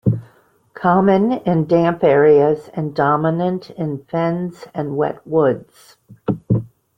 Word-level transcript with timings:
Common 0.73 1.31
in 1.31 1.67
damp 1.67 2.03
areas 2.03 2.71
and 2.73 2.95
dominant 2.95 3.69
in 3.69 3.99
fens 4.05 4.65
and 4.73 4.97
wet 4.97 5.19
woods. 5.27 5.95